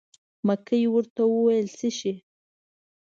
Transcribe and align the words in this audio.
مکۍ 0.47 0.83
ورته 0.93 1.21
وویل: 1.27 1.67
څه 1.77 1.87
شی. 1.97 2.13